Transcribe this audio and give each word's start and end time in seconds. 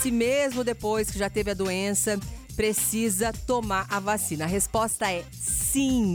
Se 0.00 0.10
mesmo 0.10 0.64
depois 0.64 1.10
que 1.10 1.18
já 1.18 1.28
teve 1.28 1.50
a 1.50 1.54
doença, 1.54 2.18
precisa 2.56 3.32
tomar 3.46 3.86
a 3.90 4.00
vacina? 4.00 4.44
A 4.44 4.48
resposta 4.48 5.10
é 5.10 5.24
sim, 5.32 5.63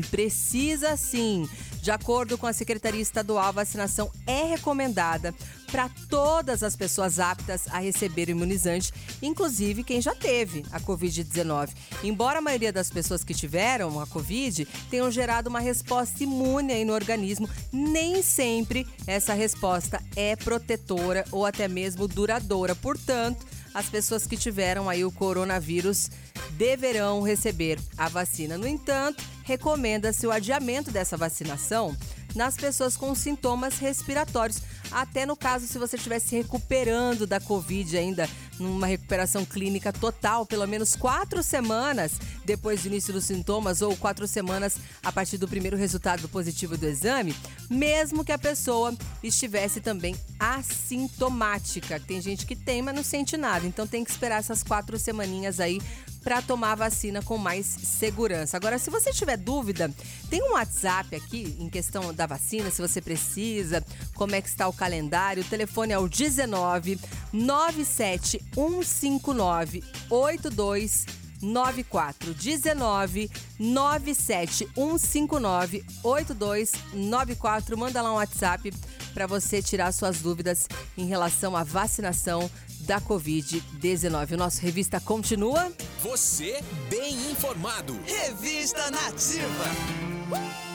precisa 0.10 0.96
sim. 0.96 1.48
De 1.82 1.92
acordo 1.92 2.38
com 2.38 2.46
a 2.46 2.54
Secretaria 2.54 3.02
Estadual, 3.02 3.46
a 3.46 3.52
vacinação 3.52 4.12
é 4.28 4.44
recomendada 4.44 5.34
para 5.72 5.90
todas 6.10 6.62
as 6.62 6.76
pessoas 6.76 7.20
aptas 7.20 7.68
a 7.70 7.80
receber 7.80 8.28
o 8.28 8.32
imunizante, 8.32 8.92
inclusive 9.22 9.84
quem 9.84 10.02
já 10.02 10.14
teve 10.14 10.66
a 10.72 10.80
Covid-19. 10.80 11.70
Embora 12.04 12.40
a 12.40 12.42
maioria 12.42 12.74
das 12.74 12.90
pessoas 12.90 13.24
que 13.24 13.34
tiveram 13.34 14.00
a 14.00 14.08
Covid 14.08 14.68
tenham 14.90 15.10
gerado 15.10 15.50
uma 15.50 15.60
resposta 15.60 16.24
imune 16.24 16.74
aí 16.74 16.84
no 16.84 16.94
organismo, 16.94 17.50
nem 17.72 18.22
sempre 18.22 18.86
essa 19.08 19.34
resposta 19.34 20.04
é 20.16 20.36
protetora 20.36 21.24
ou 21.32 21.46
até 21.46 21.68
mesmo 21.68 22.08
duradoura. 22.08 22.76
Portanto, 22.76 23.46
as 23.74 23.88
pessoas 23.88 24.26
que 24.26 24.36
tiveram 24.36 24.90
aí 24.90 25.06
o 25.06 25.12
coronavírus 25.12 26.10
deverão 26.52 27.22
receber 27.22 27.80
a 27.98 28.10
vacina. 28.10 28.58
No 28.58 28.68
entanto, 28.68 29.24
recomenda-se 29.44 30.26
o 30.28 30.32
adiamento 30.32 30.92
dessa 30.92 31.18
vacinação 31.18 31.96
nas 32.36 32.56
pessoas 32.56 32.96
com 32.96 33.14
sintomas 33.16 33.78
respiratórios. 33.80 34.62
Até 34.92 35.26
no 35.26 35.36
caso, 35.36 35.68
se 35.68 35.78
você 35.78 35.96
estiver 35.96 36.20
se 36.20 36.36
recuperando 36.36 37.28
da 37.28 37.40
Covid 37.40 37.98
ainda, 37.98 38.30
numa 38.60 38.88
recuperação 38.88 39.46
clínica 39.46 39.94
total, 39.94 40.46
pelo 40.46 40.68
menos 40.68 40.96
quatro 40.96 41.42
semanas 41.42 42.14
depois 42.44 42.82
do 42.82 42.88
início 42.88 43.14
dos 43.14 43.26
sintomas 43.26 43.82
ou 43.82 43.96
quatro 43.96 44.28
semanas 44.28 44.78
a 45.04 45.12
partir 45.12 45.38
do 45.38 45.48
primeiro 45.48 45.78
resultado 45.78 46.28
positivo 46.28 46.78
do 46.78 46.88
exame, 46.88 47.36
mesmo 47.70 48.26
que 48.26 48.32
a 48.32 48.38
pessoa 48.38 48.96
estivesse 49.24 49.80
também 49.80 50.16
assintomática. 50.40 52.00
Tem 52.00 52.20
gente 52.22 52.46
que 52.46 52.56
tem, 52.56 52.82
mas 52.82 52.96
não 52.96 53.04
sente 53.04 53.38
nada. 53.38 53.66
Então 53.66 53.86
tem 53.88 54.04
que 54.04 54.12
esperar 54.12 54.40
essas 54.40 54.64
quatro 54.64 54.98
semaninhas 54.98 55.60
aí 55.60 55.80
para 56.24 56.42
tomar 56.42 56.74
a 56.74 56.76
vacina 56.76 57.22
com 57.22 57.38
mais 57.38 57.66
segurança. 57.66 58.58
Agora, 58.58 58.78
se 58.78 58.90
você 58.90 59.12
tiver 59.12 59.38
dúvida, 59.38 59.92
tem 60.30 60.42
um 60.44 60.54
WhatsApp 60.54 61.16
aqui 61.16 61.56
em 61.60 61.70
questão 61.70 62.14
da 62.14 62.26
vacina, 62.26 62.70
se 62.70 62.82
você 62.82 63.02
precisa, 63.02 63.84
como 64.16 64.36
é 64.36 64.42
que 64.42 64.50
está 64.50 64.68
o 64.68 64.74
calendário. 64.74 65.44
O 65.44 65.46
telefone 65.46 65.94
é 65.94 65.98
o 65.98 66.08
19 66.08 67.00
97 67.32 68.42
159 68.54 69.84
82 70.10 71.06
94 71.42 72.34
19 72.34 73.32
97 73.58 74.68
159 74.76 75.86
8294. 76.04 77.78
Manda 77.78 78.02
lá 78.02 78.12
um 78.12 78.16
WhatsApp 78.16 78.74
para 79.14 79.26
você 79.26 79.62
tirar 79.62 79.92
suas 79.92 80.20
dúvidas 80.20 80.68
em 80.98 81.06
relação 81.06 81.56
à 81.56 81.64
vacinação 81.64 82.50
da 82.90 83.00
Covid-19. 83.00 84.34
O 84.34 84.38
nosso 84.38 84.62
revista 84.62 85.00
continua. 85.00 85.72
Você 86.02 86.60
bem 86.90 87.14
informado. 87.30 87.96
Revista 88.04 88.90
Nativa. 88.90 90.69